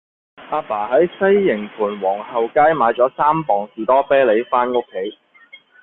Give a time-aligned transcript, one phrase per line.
[0.51, 1.13] 亞爸喺西
[1.45, 5.15] 營盤皇后街買左三磅士多啤梨返屋企